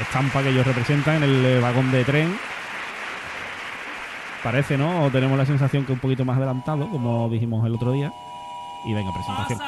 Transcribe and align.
estampa 0.00 0.42
que 0.42 0.50
ellos 0.50 0.66
representan 0.66 1.16
en 1.16 1.22
el 1.24 1.46
eh, 1.46 1.60
vagón 1.60 1.90
de 1.90 2.04
tren. 2.04 2.36
Parece, 4.42 4.76
¿no? 4.76 5.04
O 5.04 5.10
tenemos 5.10 5.38
la 5.38 5.46
sensación 5.46 5.86
que 5.86 5.92
un 5.92 5.98
poquito 5.98 6.24
más 6.24 6.36
adelantado, 6.36 6.88
como 6.90 7.28
dijimos 7.28 7.64
el 7.66 7.74
otro 7.74 7.92
día. 7.92 8.12
Y 8.84 8.92
venga, 8.92 9.10
presentación. 9.12 9.58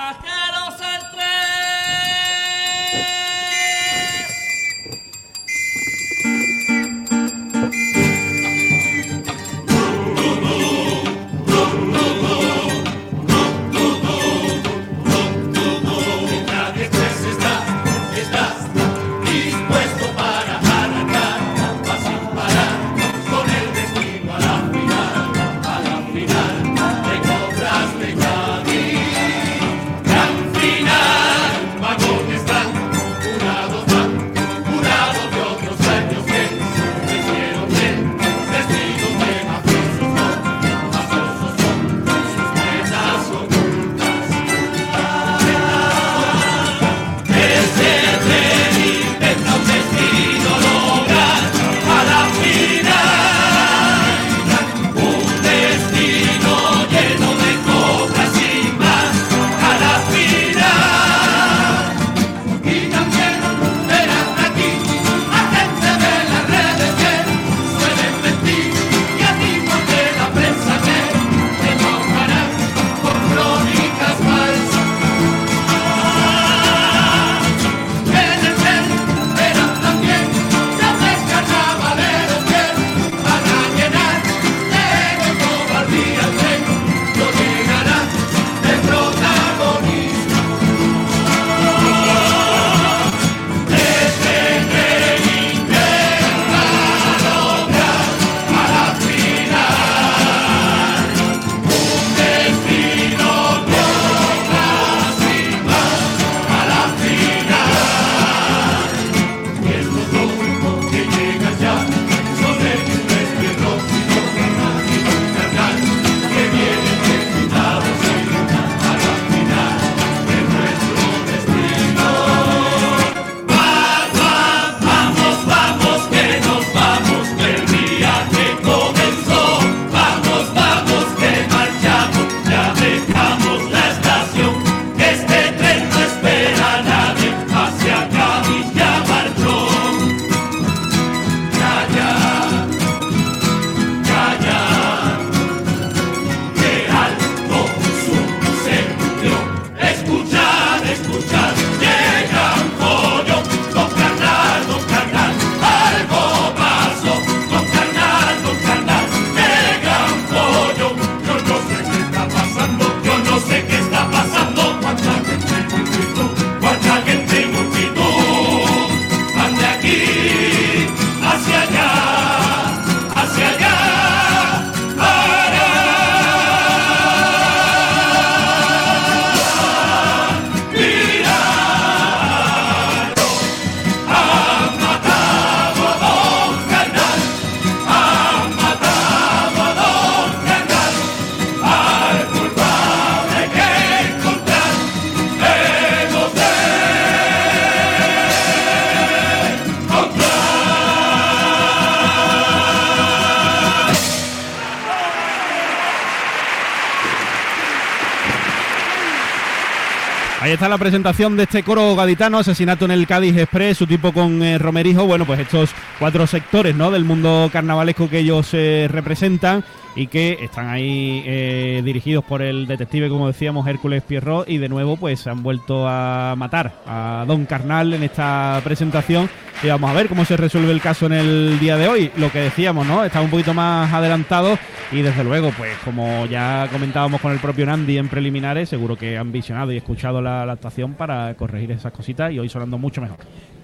Está 210.56 210.71
la 210.71 210.78
presentación 210.78 211.37
de 211.37 211.43
este 211.43 211.62
coro 211.62 211.94
gaditano, 211.94 212.39
Asesinato 212.39 212.87
en 212.87 212.91
el 212.91 213.06
Cádiz 213.06 213.37
Express, 213.37 213.77
su 213.77 213.87
tipo 213.87 214.15
con 214.15 214.43
eh, 214.43 214.56
Romerijo. 214.56 215.05
Bueno, 215.05 215.27
pues 215.27 215.41
estos 215.41 215.69
cuatro 215.99 216.27
sectores 216.27 216.75
¿no? 216.75 216.91
del 216.91 217.05
mundo 217.05 217.50
carnavalesco 217.53 218.09
que 218.09 218.21
ellos 218.21 218.49
eh, 218.55 218.89
representan 218.91 219.62
y 219.97 220.07
que 220.09 220.39
están 220.43 220.69
ahí 220.69 221.23
eh, 221.27 221.83
dirigidos 221.84 222.23
por 222.23 222.43
el 222.43 222.67
detective, 222.67 223.09
como 223.09 223.27
decíamos, 223.27 223.67
Hércules 223.67 224.03
Pierrot, 224.03 224.49
y 224.49 224.59
de 224.59 224.69
nuevo 224.69 224.97
pues 224.97 225.27
han 225.27 225.43
vuelto 225.43 225.89
a 225.89 226.34
matar 226.37 226.75
a 226.87 227.25
Don 227.27 227.47
Carnal 227.47 227.95
en 227.95 228.03
esta 228.03 228.61
presentación. 228.62 229.29
Y 229.62 229.69
vamos 229.69 229.91
a 229.91 229.95
ver 229.95 230.09
cómo 230.09 230.27
se 230.27 230.37
resuelve 230.37 230.71
el 230.71 230.83
caso 230.83 231.06
en 231.06 231.15
el 231.15 231.59
día 231.59 231.79
de 231.79 231.89
hoy. 231.89 232.11
Lo 232.17 232.31
que 232.31 232.41
decíamos, 232.41 232.87
¿no? 232.87 233.03
Está 233.03 233.23
un 233.23 233.31
poquito 233.31 233.55
más 233.55 233.91
adelantado 233.91 234.59
y 234.93 235.01
desde 235.01 235.25
luego, 235.25 235.51
pues 235.56 235.77
como 235.79 236.27
ya 236.27 236.69
comentábamos 236.71 237.23
con 237.23 237.33
el 237.33 237.39
propio 237.39 237.65
Nandi 237.65 237.97
en 237.97 238.09
preliminares, 238.09 238.69
seguro 238.69 238.97
que 238.97 239.17
han 239.17 239.33
visionado 239.33 239.73
y 239.73 239.79
escuchado 239.79 240.21
la 240.21 240.43
actuación 240.43 240.93
para 240.93 241.35
corregir 241.35 241.73
esas 241.73 241.93
cositas 241.93 242.31
y 242.33 242.39
hoy 242.39 242.51
sonando 242.51 242.77
mucho 242.77 243.01
mejor. 243.01 243.19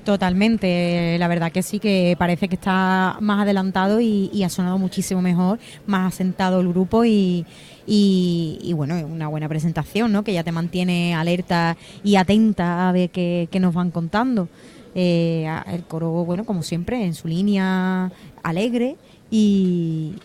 Totalmente, 0.04 1.16
la 1.18 1.28
verdad 1.28 1.52
que 1.52 1.62
sí, 1.62 1.78
que 1.78 2.16
parece 2.18 2.48
que 2.48 2.56
está 2.56 3.18
más 3.20 3.42
adelantado 3.42 4.00
y, 4.00 4.42
ha 4.42 4.48
sonado 4.48 4.76
muchísimo 4.76 5.22
mejor, 5.22 5.60
más 5.86 6.12
asentado 6.12 6.60
el 6.60 6.68
grupo 6.68 7.04
y, 7.04 7.46
y, 7.86 8.72
bueno, 8.74 8.96
una 9.06 9.28
buena 9.28 9.48
presentación, 9.48 10.10
¿no? 10.10 10.24
Que 10.24 10.32
ya 10.32 10.42
te 10.42 10.50
mantiene 10.50 11.14
alerta 11.14 11.76
y 12.02 12.16
atenta 12.16 12.88
a 12.88 12.92
ver 12.92 13.10
qué, 13.10 13.48
nos 13.60 13.74
van 13.74 13.92
contando. 13.92 14.48
Eh, 14.96 15.48
el 15.68 15.84
coro, 15.84 16.10
bueno, 16.24 16.44
como 16.44 16.64
siempre, 16.64 17.04
en 17.04 17.14
su 17.14 17.28
línea 17.28 18.10
alegre 18.42 18.96
y, 19.30 20.16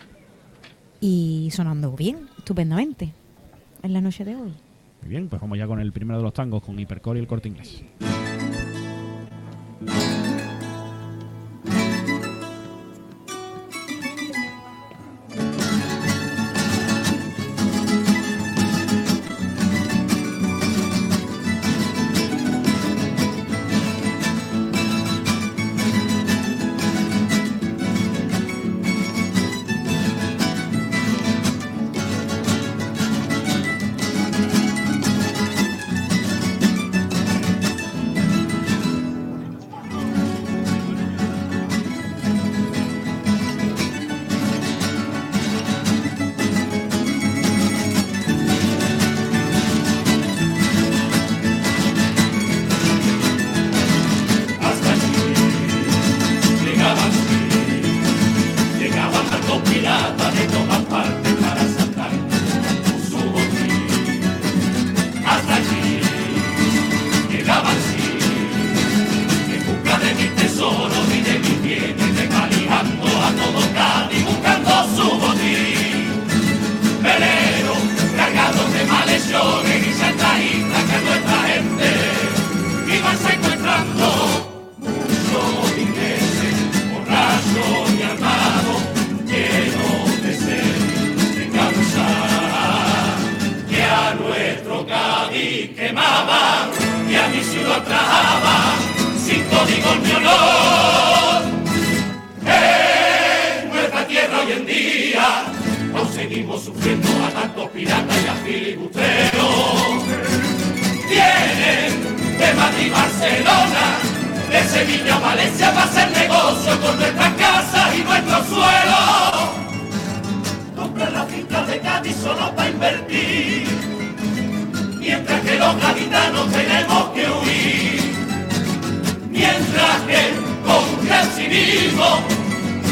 y 1.00 1.50
sonando 1.52 1.92
bien, 1.92 2.28
estupendamente, 2.36 3.12
en 3.84 3.92
la 3.92 4.00
noche 4.00 4.24
de 4.24 4.34
hoy. 4.34 4.52
Muy 5.02 5.10
bien, 5.10 5.28
pues 5.28 5.40
vamos 5.40 5.56
ya 5.56 5.68
con 5.68 5.80
el 5.80 5.92
primero 5.92 6.18
de 6.18 6.24
los 6.24 6.34
tangos, 6.34 6.64
con 6.64 6.76
Hipercore 6.80 7.20
y 7.20 7.22
el 7.22 7.28
corte 7.28 7.46
inglés. 7.46 7.84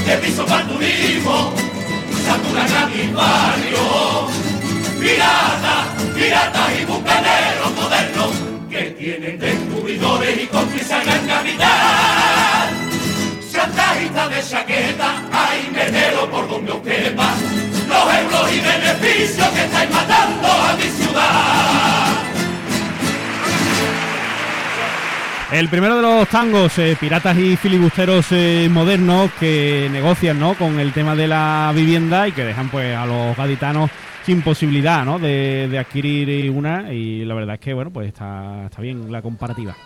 De 0.06 0.16
piso 0.18 0.46
para 0.46 0.64
turismo 0.68 1.52
saturan 2.24 2.72
a 2.72 2.86
mi 2.86 3.12
barrio. 3.12 4.28
Piratas, 5.00 5.86
piratas 6.14 6.80
y 6.80 6.84
bucaneros 6.84 7.74
modernos 7.74 8.30
que 8.70 8.82
tienen 8.98 9.38
descubridores 9.38 10.42
y 10.42 10.46
cómplices 10.46 11.04
gran 11.04 11.26
capital. 11.26 12.68
Chantajistas 13.52 14.30
de 14.30 14.50
chaqueta, 14.50 15.24
hay 15.32 15.70
menero 15.72 16.30
por 16.30 16.48
donde 16.48 16.72
os 16.72 16.82
quepa 16.82 17.34
los 17.88 18.14
euros 18.14 18.52
y 18.52 18.60
beneficios 18.60 19.48
que 19.48 19.64
estáis 19.64 19.90
matando 19.90 20.48
a 20.48 20.76
mi 20.76 20.88
ciudad. 21.02 22.35
El 25.52 25.68
primero 25.68 25.96
de 25.96 26.02
los 26.02 26.28
tangos, 26.28 26.76
eh, 26.78 26.96
piratas 26.98 27.38
y 27.38 27.56
filibusteros 27.56 28.26
eh, 28.32 28.68
modernos 28.68 29.30
que 29.38 29.88
negocian 29.92 30.40
¿no? 30.40 30.54
con 30.54 30.80
el 30.80 30.92
tema 30.92 31.14
de 31.14 31.28
la 31.28 31.72
vivienda 31.72 32.26
y 32.26 32.32
que 32.32 32.44
dejan 32.44 32.68
pues 32.68 32.96
a 32.96 33.06
los 33.06 33.36
gaditanos 33.36 33.88
sin 34.24 34.42
posibilidad 34.42 35.04
¿no? 35.04 35.20
de, 35.20 35.68
de 35.70 35.78
adquirir 35.78 36.50
una 36.50 36.92
y 36.92 37.24
la 37.24 37.34
verdad 37.34 37.54
es 37.54 37.60
que 37.60 37.74
bueno 37.74 37.92
pues 37.92 38.08
está, 38.08 38.64
está 38.66 38.82
bien 38.82 39.12
la 39.12 39.22
comparativa. 39.22 39.76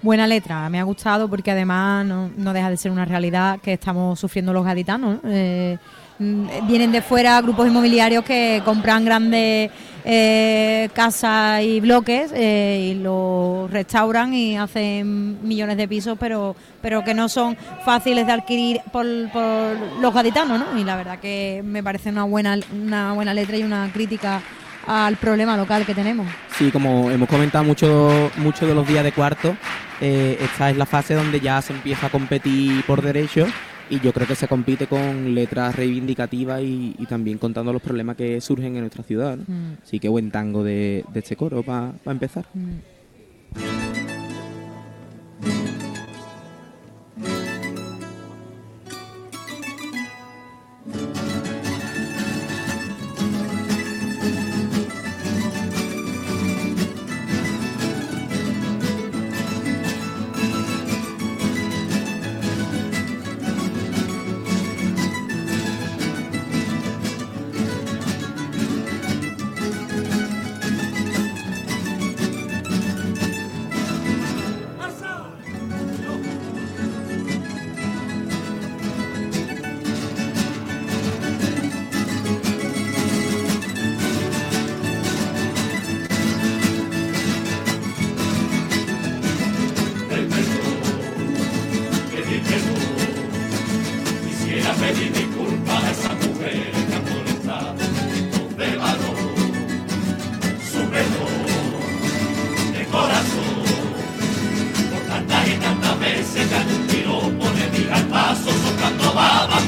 Buena 0.00 0.26
letra, 0.28 0.70
me 0.70 0.78
ha 0.78 0.84
gustado 0.84 1.28
porque 1.28 1.50
además 1.50 2.06
no, 2.06 2.30
no 2.36 2.52
deja 2.52 2.70
de 2.70 2.76
ser 2.76 2.92
una 2.92 3.04
realidad 3.04 3.58
que 3.60 3.74
estamos 3.74 4.18
sufriendo 4.18 4.52
los 4.52 4.64
gaditanos. 4.64 5.18
¿no? 5.22 5.30
Eh, 5.30 5.76
mm, 6.20 6.68
vienen 6.68 6.92
de 6.92 7.02
fuera 7.02 7.38
grupos 7.42 7.66
inmobiliarios 7.66 8.24
que 8.24 8.62
compran 8.64 9.04
grandes 9.04 9.70
eh, 10.04 10.88
casas 10.92 11.62
y 11.62 11.80
bloques 11.80 12.30
eh, 12.34 12.92
y 12.92 12.94
los 12.94 13.70
restauran 13.70 14.34
y 14.34 14.56
hacen 14.56 15.46
millones 15.46 15.76
de 15.76 15.88
pisos, 15.88 16.16
pero 16.18 16.56
pero 16.82 17.04
que 17.04 17.14
no 17.14 17.28
son 17.28 17.56
fáciles 17.84 18.26
de 18.26 18.32
adquirir 18.32 18.80
por, 18.92 19.06
por 19.30 19.76
los 20.00 20.14
gaditanos, 20.14 20.58
¿no? 20.58 20.78
Y 20.78 20.84
la 20.84 20.96
verdad 20.96 21.18
que 21.18 21.62
me 21.64 21.82
parece 21.82 22.10
una 22.10 22.24
buena 22.24 22.58
una 22.72 23.12
buena 23.12 23.34
letra 23.34 23.56
y 23.56 23.62
una 23.62 23.90
crítica 23.92 24.40
al 24.86 25.16
problema 25.16 25.56
local 25.56 25.84
que 25.84 25.94
tenemos. 25.94 26.26
Sí, 26.56 26.70
como 26.70 27.10
hemos 27.10 27.28
comentado 27.28 27.64
mucho, 27.64 28.30
mucho 28.36 28.66
de 28.66 28.74
los 28.74 28.86
días 28.86 29.04
de 29.04 29.12
cuarto, 29.12 29.56
eh, 30.00 30.38
esta 30.40 30.70
es 30.70 30.76
la 30.76 30.86
fase 30.86 31.14
donde 31.14 31.40
ya 31.40 31.60
se 31.62 31.72
empieza 31.72 32.06
a 32.06 32.10
competir 32.10 32.84
por 32.84 33.02
derecho 33.02 33.46
y 33.90 34.00
yo 34.00 34.12
creo 34.12 34.26
que 34.26 34.36
se 34.36 34.46
compite 34.46 34.86
con 34.86 35.34
letras 35.34 35.74
reivindicativas 35.74 36.62
y, 36.62 36.94
y 36.96 37.06
también 37.06 37.38
contando 37.38 37.72
los 37.72 37.82
problemas 37.82 38.16
que 38.16 38.40
surgen 38.40 38.76
en 38.76 38.82
nuestra 38.82 39.02
ciudad. 39.02 39.36
¿no? 39.36 39.44
Mm. 39.46 39.76
Así 39.82 39.98
que 39.98 40.08
buen 40.08 40.30
tango 40.30 40.62
de, 40.62 41.04
de 41.12 41.20
este 41.20 41.36
coro 41.36 41.62
para 41.62 41.92
empezar. 42.06 42.46
Mm. 42.54 43.99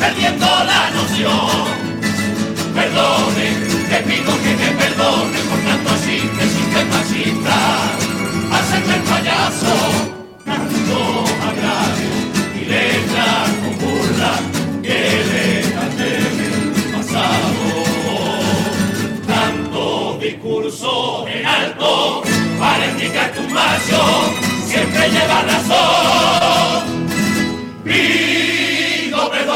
Perdiendo 0.03 0.47
la 0.47 0.91
noción. 0.91 1.63
Perdone, 2.75 3.49
te 3.91 3.99
pido 4.09 4.33
que 4.43 4.53
me 4.61 4.71
perdone 4.83 5.39
por 5.51 5.61
tanto 5.69 5.91
así 5.97 6.17
que 6.35 6.43
existe 6.49 6.81
machista, 6.93 7.59
hacerme 8.57 8.95
el 8.97 9.03
payaso, 9.13 9.75
tanto 10.45 10.97
agravio 11.51 12.15
y 12.59 12.65
letras 12.65 13.49
con 13.61 13.75
burla 13.83 14.33
que 14.83 15.01
le 15.31 15.45
el 15.61 16.25
pasado. 16.95 17.65
Tanto 19.35 20.19
discurso 20.21 21.27
en 21.29 21.47
alto 21.47 22.23
para 22.59 22.87
indicar 22.91 23.33
un 23.39 23.53
macho 23.53 24.01
siempre 24.67 25.11
lleva 25.11 25.43
razón. 25.43 26.83
Pido 27.85 28.32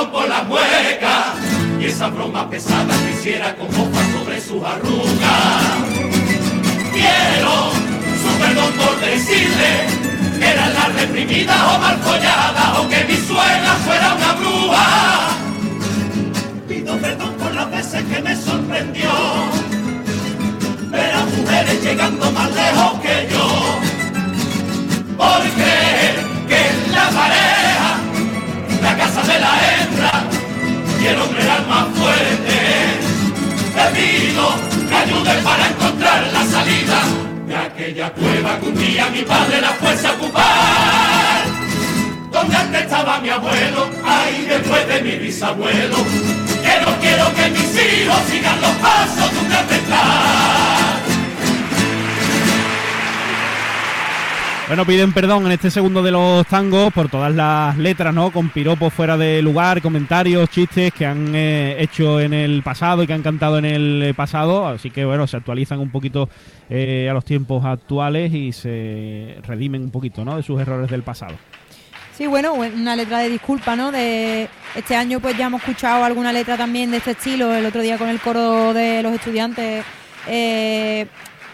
por 0.04 0.28
la 0.28 0.42
mueca 0.42 1.34
y 1.80 1.86
esa 1.86 2.08
broma 2.08 2.48
pesada 2.50 2.94
que 2.98 3.12
hiciera 3.12 3.56
con 3.56 3.66
hoja 3.68 4.02
sobre 4.12 4.40
sus 4.40 4.62
arrugas. 4.62 5.64
Quiero 6.92 7.70
su 8.22 8.38
perdón 8.38 8.72
por 8.72 9.00
decirle 9.00 9.86
que 10.38 10.46
era 10.46 10.68
la 10.68 10.86
reprimida 10.88 11.54
o 11.74 11.78
mal 11.78 11.96
follada 11.98 12.80
o 12.80 12.88
que 12.88 13.04
mi 13.04 13.16
suegra 13.16 13.72
fuera 13.86 14.14
una 14.14 14.32
bruja. 14.34 15.28
Pido 16.68 16.96
perdón 16.98 17.34
por 17.34 17.54
las 17.54 17.70
veces 17.70 18.04
que 18.04 18.22
me 18.22 18.36
sorprendió 18.36 19.10
ver 20.90 21.14
a 21.14 21.24
mujeres 21.24 21.82
llegando 21.82 22.30
más 22.32 22.54
lejos 22.54 23.00
que 23.00 23.28
yo 23.30 23.76
por 25.16 25.42
Que 34.36 34.94
ayudes 34.94 35.42
para 35.42 35.66
encontrar 35.66 36.26
la 36.30 36.44
salida 36.44 37.02
de 37.46 37.56
aquella 37.56 38.12
cueva 38.12 38.60
que 38.60 38.66
un 38.66 38.74
día 38.76 39.08
mi 39.08 39.22
padre 39.22 39.62
la 39.62 39.70
fuese 39.70 40.06
a 40.06 40.12
ocupar. 40.12 41.42
Donde 42.30 42.56
antes 42.56 42.82
estaba 42.82 43.18
mi 43.20 43.30
abuelo, 43.30 43.88
ahí 44.04 44.46
después 44.46 44.86
de 44.88 45.02
mi 45.02 45.16
bisabuelo. 45.16 45.96
Que 46.62 46.80
no 46.84 46.98
quiero 47.00 47.34
que 47.34 47.50
mis 47.50 47.74
hijos 47.80 48.20
sigan 48.30 48.60
los 48.60 48.72
pasos 48.72 49.32
de 49.32 49.38
un 49.38 49.48
Bueno, 54.68 54.84
piden 54.84 55.12
perdón 55.12 55.46
en 55.46 55.52
este 55.52 55.70
segundo 55.70 56.02
de 56.02 56.10
los 56.10 56.44
tangos 56.48 56.92
por 56.92 57.08
todas 57.08 57.32
las 57.32 57.78
letras, 57.78 58.12
¿no? 58.12 58.32
Con 58.32 58.48
piropos 58.48 58.92
fuera 58.92 59.16
de 59.16 59.40
lugar, 59.40 59.80
comentarios, 59.80 60.50
chistes 60.50 60.92
que 60.92 61.06
han 61.06 61.36
eh, 61.36 61.76
hecho 61.78 62.20
en 62.20 62.32
el 62.32 62.64
pasado 62.64 63.04
y 63.04 63.06
que 63.06 63.12
han 63.12 63.22
cantado 63.22 63.58
en 63.58 63.64
el 63.64 64.02
eh, 64.02 64.12
pasado. 64.12 64.66
Así 64.66 64.90
que, 64.90 65.04
bueno, 65.04 65.28
se 65.28 65.36
actualizan 65.36 65.78
un 65.78 65.90
poquito 65.90 66.28
eh, 66.68 67.06
a 67.08 67.14
los 67.14 67.24
tiempos 67.24 67.64
actuales 67.64 68.34
y 68.34 68.50
se 68.50 69.36
redimen 69.46 69.82
un 69.82 69.92
poquito, 69.92 70.24
¿no? 70.24 70.36
De 70.36 70.42
sus 70.42 70.60
errores 70.60 70.90
del 70.90 71.04
pasado. 71.04 71.36
Sí, 72.18 72.26
bueno, 72.26 72.54
una 72.54 72.96
letra 72.96 73.20
de 73.20 73.28
disculpa, 73.28 73.76
¿no? 73.76 73.92
De 73.92 74.48
este 74.74 74.96
año 74.96 75.20
pues 75.20 75.38
ya 75.38 75.46
hemos 75.46 75.60
escuchado 75.60 76.02
alguna 76.02 76.32
letra 76.32 76.56
también 76.56 76.90
de 76.90 76.96
este 76.96 77.12
estilo, 77.12 77.54
el 77.54 77.66
otro 77.66 77.82
día 77.82 77.98
con 77.98 78.08
el 78.08 78.18
coro 78.18 78.74
de 78.74 79.00
los 79.04 79.12
estudiantes, 79.12 79.84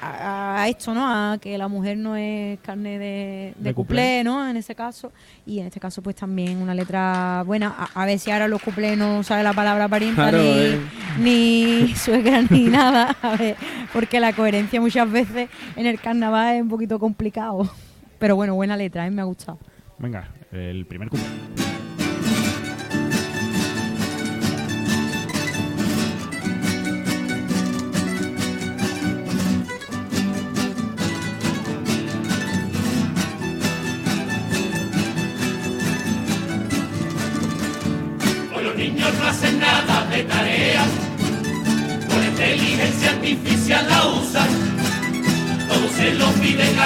a, 0.02 0.62
a 0.62 0.68
esto, 0.68 0.92
¿no? 0.94 1.06
A 1.06 1.38
que 1.38 1.56
la 1.56 1.68
mujer 1.68 1.96
no 1.96 2.16
es 2.16 2.58
carne 2.60 2.98
de, 2.98 3.54
de, 3.56 3.68
De 3.70 3.74
cuplé. 3.74 4.24
¿no? 4.24 4.48
En 4.48 4.56
ese 4.56 4.74
caso. 4.74 5.12
Y 5.46 5.60
en 5.60 5.66
este 5.66 5.78
caso, 5.80 6.02
pues 6.02 6.16
también 6.16 6.58
una 6.60 6.74
letra 6.74 7.42
buena. 7.46 7.74
A, 7.78 8.02
a 8.02 8.06
ver 8.06 8.18
si 8.18 8.30
ahora 8.30 8.48
los 8.48 8.60
cuplés 8.60 8.98
no 8.98 9.22
sale 9.22 9.42
la 9.42 9.52
palabra 9.52 9.88
parienta 9.88 10.30
Claro, 10.30 10.38
ni, 10.38 10.48
eh. 10.48 10.80
ni 11.20 11.94
suegra 11.94 12.42
ni 12.50 12.64
nada. 12.68 13.16
A 13.22 13.36
ver, 13.36 13.56
porque 13.92 14.18
la 14.20 14.32
coherencia 14.32 14.80
muchas 14.80 15.10
veces 15.10 15.48
en 15.76 15.86
el 15.86 16.00
carnaval 16.00 16.56
es 16.56 16.62
un 16.62 16.68
poquito 16.68 16.98
complicado. 16.98 17.70
Pero 18.18 18.36
bueno, 18.36 18.54
buena 18.54 18.76
letra, 18.76 19.06
¿eh? 19.06 19.10
me 19.10 19.22
ha 19.22 19.24
gustado. 19.24 19.58
Venga, 19.98 20.28
el 20.50 20.84
primer 20.86 21.08
cuplé. 21.08 21.61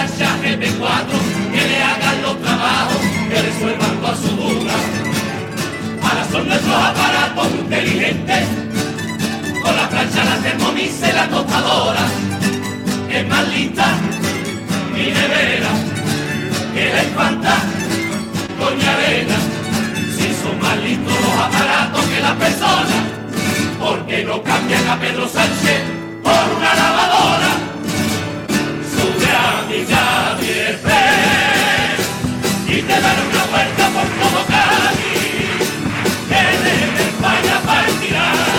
Chat 0.05 0.43
GP4, 0.43 1.13
que 1.53 1.63
le 1.69 1.83
hagan 1.83 2.23
los 2.23 2.41
trabajos, 2.43 2.99
que 3.29 3.43
resuelvan 3.43 3.97
todas 4.01 4.19
sus 4.19 4.37
dudas. 4.37 4.83
Ahora 6.03 6.25
son 6.31 6.49
nuestros 6.49 6.75
aparatos 6.75 7.49
inteligentes, 7.59 8.45
con 9.63 9.77
la 9.77 9.89
plancha, 9.89 10.25
la 10.25 10.37
termomix 10.37 10.93
y 10.99 11.13
la 11.13 11.29
tostadora. 11.29 12.07
Es 13.11 13.27
más 13.27 13.49
lista 13.49 13.87
mi 14.93 15.07
nevera 15.07 15.71
que 16.75 16.93
la 16.93 17.03
infanta 17.05 17.57
Doña 18.59 18.93
Arena. 18.93 19.37
Si 20.17 20.35
son 20.43 20.61
más 20.61 20.77
listos 20.79 21.15
los 21.25 21.39
aparatos 21.47 22.05
que 22.05 22.21
las 22.21 22.37
personas, 22.37 23.03
¿por 23.79 24.07
qué 24.07 24.25
no 24.25 24.43
cambian 24.43 24.89
a 24.89 24.99
Pedro 25.01 25.27
Sánchez 25.29 25.81
por 26.23 26.57
una 26.57 26.75
lavadora? 26.75 27.66
Una 33.29 33.45
vuelta 33.47 33.89
por 33.91 34.09
todo 34.21 34.47
que 36.29 36.41
desde 36.65 37.03
España 37.09 37.61
partirá 37.65 38.56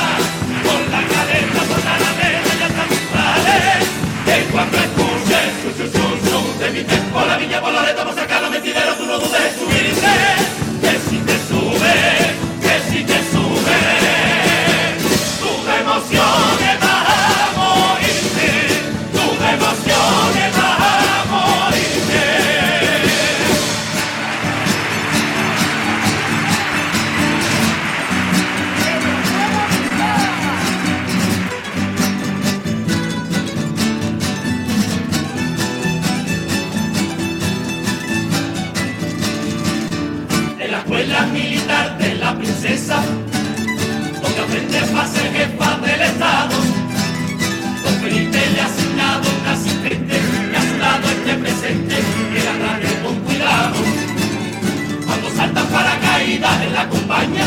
en 56.36 56.74
la 56.74 56.82
acompaña, 56.82 57.46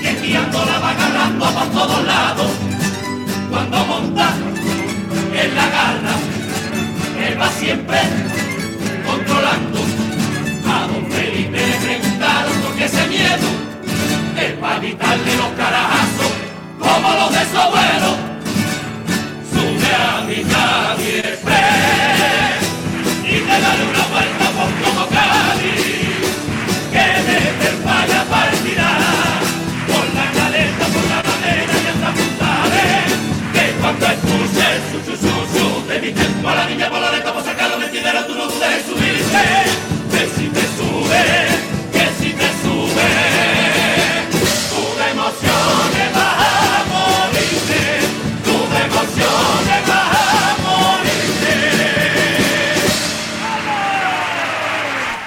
y 0.00 0.06
esquiando 0.06 0.64
la 0.64 0.78
va 0.78 0.90
agarrando 0.90 1.44
por 1.44 1.66
todos 1.70 2.04
lados. 2.04 2.50
Cuando 3.50 3.84
monta, 3.84 4.30
él 5.34 5.54
la 5.56 5.64
agarra, 5.64 6.14
él 7.26 7.40
va 7.40 7.48
siempre 7.50 7.98
controlando. 9.04 9.80
A 10.70 10.86
don 10.86 11.10
Felipe 11.10 11.58
le 11.58 11.74
preguntaron 11.84 12.52
por 12.62 12.76
qué 12.76 12.84
ese 12.84 13.06
miedo 13.08 13.48
es 14.40 14.52
para 14.60 14.76
evitarle 14.76 15.36
los 15.36 15.48
carajazos 15.56 16.32
como 16.78 17.08
los 17.12 17.32
de 17.32 17.44
su 17.50 17.58
abuelo. 17.58 18.10
Sube 19.50 19.94
a 19.94 20.24
mi 20.28 20.44
Javier 20.44 21.38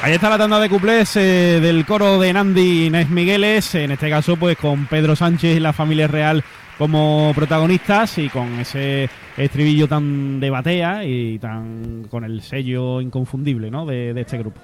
Ahí 0.03 0.15
está 0.15 0.29
la 0.29 0.37
tanda 0.37 0.59
de 0.59 0.67
cuplés 0.67 1.15
eh, 1.15 1.59
del 1.61 1.85
coro 1.85 2.19
de 2.19 2.33
Nandi 2.33 2.87
Inés 2.87 3.09
Migueles, 3.09 3.75
en 3.75 3.91
este 3.91 4.09
caso 4.09 4.35
pues 4.35 4.57
con 4.57 4.87
Pedro 4.87 5.15
Sánchez 5.15 5.55
y 5.55 5.59
la 5.59 5.73
familia 5.73 6.07
real 6.07 6.43
como 6.81 7.31
protagonistas 7.35 8.17
y 8.17 8.27
con 8.27 8.59
ese 8.59 9.07
estribillo 9.37 9.87
tan 9.87 10.39
de 10.39 10.49
batea 10.49 11.05
y 11.05 11.37
tan 11.37 12.07
con 12.09 12.23
el 12.23 12.41
sello 12.41 12.99
inconfundible 13.01 13.69
¿no? 13.69 13.85
de, 13.85 14.15
de 14.15 14.21
este 14.21 14.39
grupo. 14.39 14.59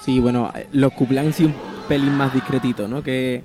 Sí, 0.00 0.18
bueno, 0.18 0.50
eh, 0.52 0.66
los 0.72 0.92
cuplés 0.94 1.24
han 1.24 1.32
sido 1.32 1.50
un 1.50 1.54
pelín 1.86 2.12
más 2.16 2.34
discretitos, 2.34 2.90
¿no? 2.90 3.04
Que, 3.04 3.44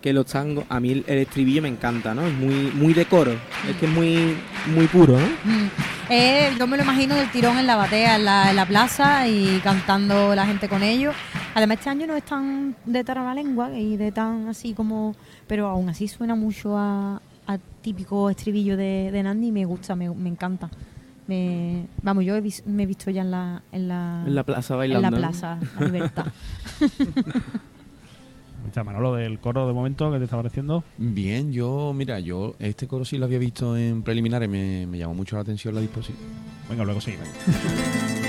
que 0.00 0.14
los 0.14 0.24
tangos. 0.24 0.64
A 0.70 0.80
mí 0.80 0.92
el, 0.92 1.04
el 1.06 1.18
estribillo 1.18 1.60
me 1.60 1.68
encanta, 1.68 2.14
¿no? 2.14 2.26
Es 2.26 2.32
muy, 2.32 2.72
muy 2.74 2.94
de 2.94 3.04
coro. 3.04 3.32
Es 3.68 3.76
que 3.76 3.84
es 3.84 3.92
muy, 3.92 4.38
muy 4.74 4.86
puro, 4.86 5.18
¿no? 5.18 5.26
Mm. 5.26 5.68
Eh, 6.08 6.50
yo 6.58 6.66
me 6.66 6.78
lo 6.78 6.82
imagino 6.82 7.14
del 7.14 7.30
tirón 7.30 7.58
en 7.58 7.66
la 7.66 7.76
batea, 7.76 8.16
en 8.16 8.24
la, 8.24 8.48
en 8.48 8.56
la 8.56 8.64
plaza 8.64 9.28
y 9.28 9.60
cantando 9.62 10.34
la 10.34 10.46
gente 10.46 10.66
con 10.66 10.82
ellos. 10.82 11.14
Además, 11.54 11.76
este 11.76 11.90
año 11.90 12.06
no 12.06 12.16
es 12.16 12.24
tan 12.24 12.74
de 12.86 13.04
lengua 13.34 13.70
y 13.76 13.98
de 13.98 14.12
tan 14.12 14.48
así 14.48 14.72
como. 14.72 15.14
Pero 15.46 15.68
aún 15.68 15.90
así 15.90 16.08
suena 16.08 16.34
mucho 16.34 16.78
a, 16.78 17.20
a 17.46 17.58
típico 17.82 18.30
estribillo 18.30 18.76
de, 18.76 19.10
de 19.12 19.22
Nandi 19.22 19.48
y 19.48 19.52
me 19.52 19.64
gusta, 19.64 19.94
me, 19.96 20.08
me 20.10 20.28
encanta. 20.28 20.70
Me- 21.26 21.86
vamos, 22.02 22.24
yo 22.24 22.36
he 22.36 22.40
vis- 22.40 22.64
me 22.66 22.82
he 22.82 22.86
visto 22.86 23.10
ya 23.10 23.22
en 23.22 23.30
la, 23.30 23.62
en 23.72 23.88
la, 23.88 24.24
En 24.26 24.34
la 24.34 24.42
plaza 24.44 24.74
en 24.74 24.78
bailando. 24.78 25.10
la 25.10 25.10
¿no? 25.10 25.16
plaza, 25.18 25.58
la 25.78 25.80
libertad. 25.86 26.26
Manolo 28.84 29.14
del 29.14 29.38
coro 29.38 29.68
de 29.68 29.72
momento, 29.72 30.10
¿qué 30.10 30.18
te 30.18 30.24
está 30.24 30.36
pareciendo? 30.36 30.82
Bien, 30.98 31.52
yo, 31.52 31.92
mira, 31.94 32.18
yo 32.18 32.56
este 32.58 32.88
coro 32.88 33.04
sí 33.04 33.18
lo 33.18 33.26
había 33.26 33.38
visto 33.38 33.76
en 33.76 34.02
preliminares, 34.02 34.48
me, 34.48 34.86
me 34.88 34.98
llamó 34.98 35.14
mucho 35.14 35.36
la 35.36 35.42
atención 35.42 35.74
la 35.76 35.80
disposición. 35.80 36.18
Venga, 36.68 36.82
luego 36.84 37.00
sí. 37.00 37.12
venga. 37.12 37.24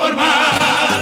informar. 0.00 1.00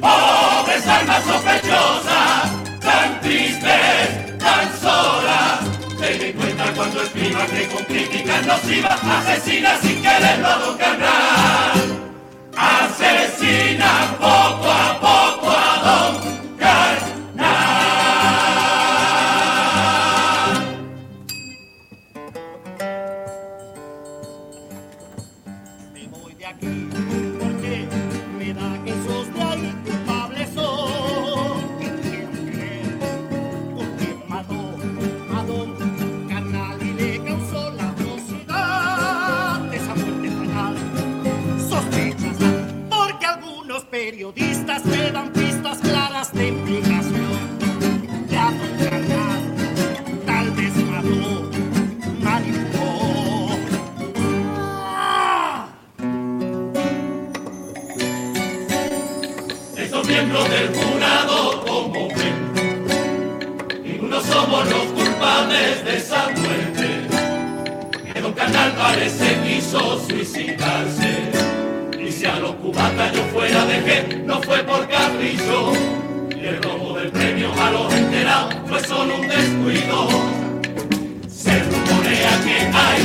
Pobres 0.00 0.86
almas 0.86 1.24
sospechosas, 1.24 2.80
tan 2.80 3.20
tristes, 3.20 4.38
tan 4.38 4.80
solas. 4.80 5.60
Ten 5.98 6.22
en 6.22 6.32
cuenta 6.32 6.64
cuando 6.74 7.02
escriban 7.02 7.46
que 7.48 7.66
con 7.68 7.84
críticas 7.84 8.46
nocivas 8.46 9.00
asesina 9.02 9.76
sin 9.80 10.02
quererlo 10.02 10.48
a 10.48 10.70
un 10.70 10.78
canal. 10.78 12.12
Asesina 12.56 14.16
poco 14.18 14.70
a 14.70 15.00
poco. 15.00 15.19
Se 79.60 81.52
rumorea 81.58 82.32
que 82.44 82.56
hay 82.72 83.00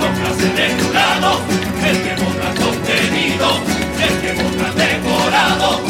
dos 0.00 0.10
clases 0.18 0.56
de 0.56 0.66
jurado, 0.82 1.40
el 1.84 1.96
que 2.02 2.14
vota 2.24 2.48
contenido, 2.64 3.48
el 4.00 4.14
que 4.22 4.32
vota 4.42 4.72
decorado. 4.72 5.80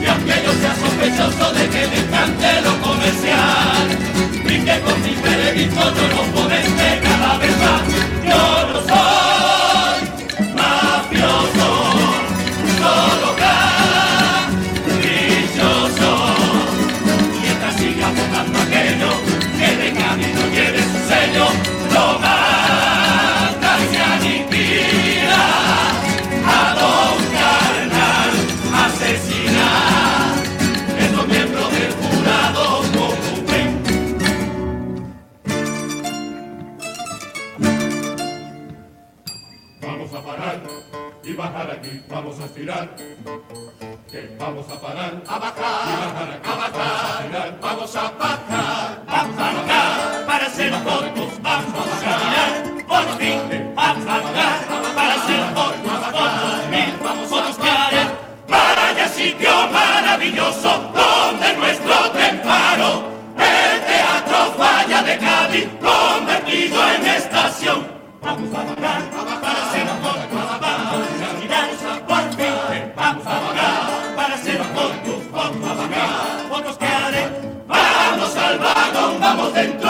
Y 0.00 0.06
aunque 0.06 0.34
yo 0.44 0.52
sea 0.60 0.74
sospechoso 0.76 1.52
de 1.54 1.68
que 1.70 1.88
me 1.88 1.98
encante 2.06 2.62
lo 2.62 2.80
comercial, 2.82 3.84
brinde 4.44 4.80
con 4.80 5.02
mi 5.02 5.14
veredicto 5.20 5.92
yo 5.92 6.08
no 6.14 6.22
puedo. 6.32 6.41
Vamos 39.82 40.14
a 40.14 40.22
parar 40.22 40.62
y 41.24 41.32
bajar 41.32 41.70
aquí, 41.72 42.00
vamos 42.08 42.38
a 42.38 42.44
estirar. 42.44 42.94
Vamos 44.38 44.66
a 44.70 44.80
parar, 44.80 45.22
a 45.26 45.38
bajar, 45.38 45.54
bajar 45.56 46.40
a 46.44 46.54
bajar, 46.54 47.58
vamos 47.60 47.96
a 47.96 48.02
bajar, 48.10 49.02
vamos 49.06 49.38
a 49.38 49.52
bajar. 49.52 50.26
Para 50.26 50.50
ser 50.50 50.72
fotos, 50.74 51.42
vamos 51.42 51.74
a 51.74 52.00
caminar, 52.04 52.86
por 52.86 53.18
fin, 53.18 53.72
vamos 53.74 54.06
a 54.06 54.18
bajar. 54.20 54.94
Para 54.94 55.14
ser 55.26 55.42
fotos, 55.54 56.06
fotos 56.12 56.68
mil, 56.70 56.92
fotos 57.28 57.56
claras. 57.56 58.08
Vaya 58.48 59.08
sitio 59.08 59.50
maravilloso 59.72 60.92
donde 60.94 61.56
nuestro 61.56 62.10
tren 62.12 62.40
paró, 62.42 63.04
el 63.36 63.80
teatro 63.86 64.52
falla 64.58 65.02
de 65.02 65.18
Cádiz 65.18 65.68
convertido 65.80 66.88
en 66.94 67.06
estación. 67.06 67.86
Vamos 68.20 68.54
a 68.54 68.62
bajar. 68.62 69.01
estamos. 79.50 79.81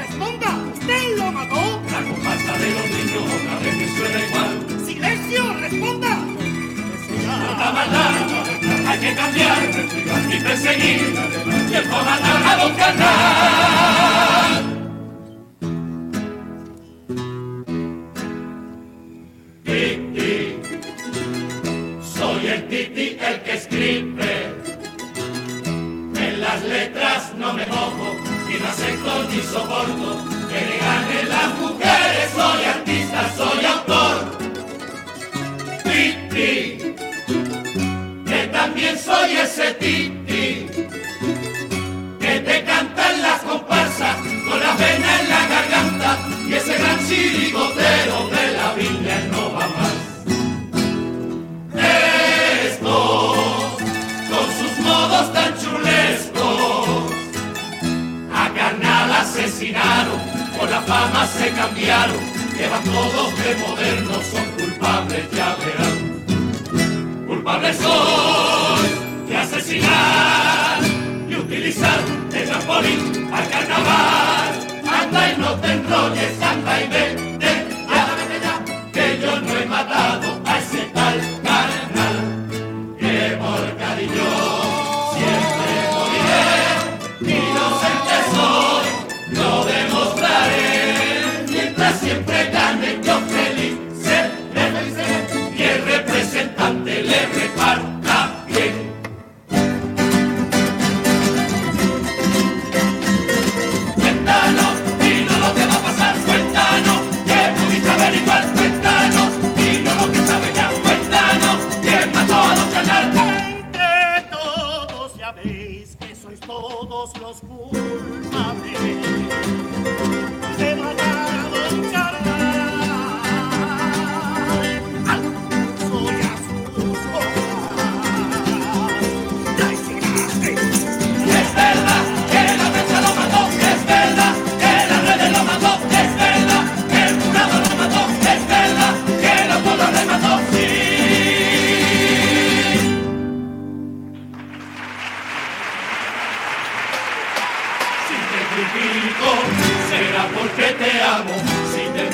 responda, 0.00 0.50
¿usted 0.72 1.16
lo 1.16 1.32
mató? 1.32 1.80
La 1.92 2.00
comparsa 2.08 2.52
de 2.58 2.70
los 2.76 2.86
niños 2.90 3.24
otra 3.36 3.54
vez 3.60 3.74
me 3.76 3.86
suena 3.96 4.18
igual. 4.26 4.50
¡Silencio, 4.86 5.42
responda! 5.54 6.12
Tanta 7.26 7.72
maldad, 7.72 8.12
hay 8.88 8.98
que 8.98 9.14
cambiar, 9.14 9.58
y 10.30 10.40
perseguir, 10.40 11.00
el 11.74 11.88
comandar 11.88 12.42
a 12.42 12.56
don 12.56 12.74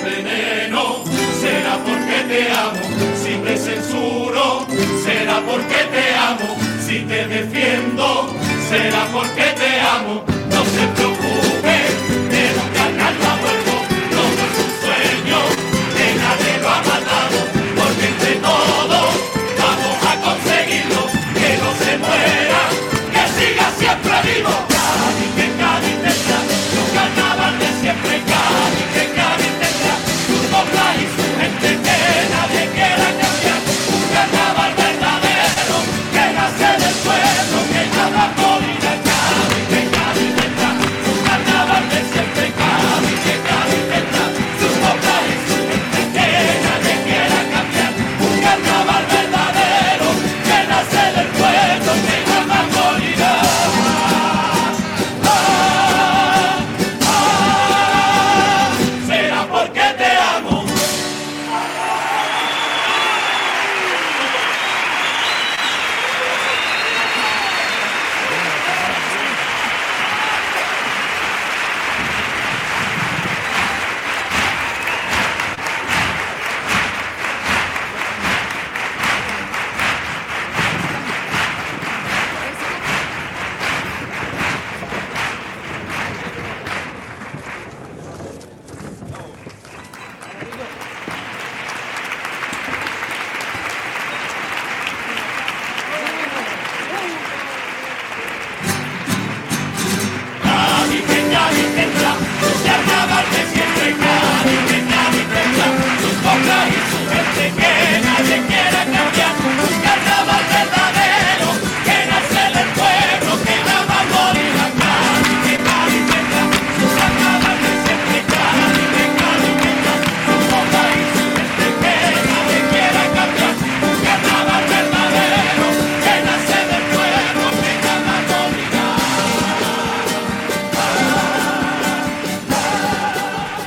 veneno, 0.06 1.02
será 1.40 1.78
porque 1.84 2.18
te 2.28 2.52
amo, 2.52 2.80
si 3.22 3.34
te 3.44 3.56
censuro, 3.56 4.66
será 5.04 5.40
porque 5.40 5.80
te 5.94 6.14
amo, 6.14 6.56
si 6.80 7.00
te 7.00 7.26
defiendo, 7.26 8.32
será 8.68 9.08
porque 9.12 9.42
te 9.60 9.80
amo. 9.80 10.35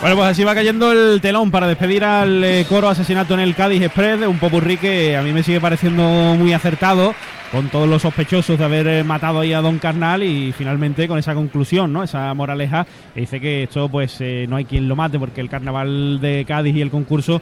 Bueno, 0.10 0.24
pues 0.24 0.32
así 0.32 0.44
va 0.44 0.56
cayendo 0.56 0.92
el 0.92 1.22
telón 1.22 1.52
para 1.52 1.68
despedir 1.68 2.04
al 2.04 2.44
eh, 2.44 2.66
coro 2.68 2.90
asesinato 2.90 3.36
en 3.36 3.42
el 3.42 3.54
Cádiz 3.54 3.84
Express, 3.84 4.20
un 4.26 4.40
popurrí 4.40 4.78
que 4.78 5.16
a 5.16 5.22
mí 5.22 5.32
me 5.32 5.44
sigue 5.44 5.62
pareciendo 5.62 6.02
muy 6.36 6.52
acertado, 6.52 7.14
con 7.52 7.70
todos 7.70 7.88
los 7.88 8.02
sospechosos 8.02 8.58
de 8.58 8.66
haber 8.66 8.88
eh, 8.88 9.04
matado 9.04 9.40
ahí 9.40 9.54
a 9.54 9.62
Don 9.62 9.80
Carnal 9.80 10.24
y 10.24 10.52
finalmente 10.52 11.08
con 11.08 11.18
esa 11.18 11.34
conclusión, 11.34 11.92
¿no? 11.94 12.04
Esa 12.04 12.34
moraleja 12.34 12.86
que 13.14 13.22
dice 13.22 13.40
que 13.40 13.64
esto 13.64 13.90
pues 13.90 14.18
eh, 14.20 14.46
no 14.50 14.56
hay 14.56 14.66
quien 14.66 14.88
lo 14.88 14.96
mate 14.96 15.20
porque 15.20 15.42
el 15.42 15.50
carnaval 15.50 16.20
de 16.20 16.46
Cádiz 16.48 16.76
y 16.76 16.82
el 16.82 16.90
concurso 16.92 17.42